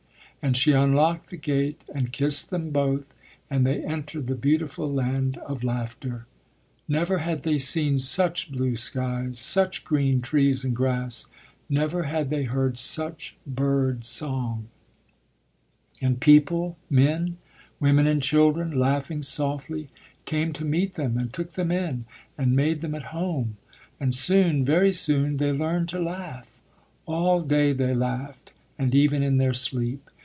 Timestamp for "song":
14.03-14.69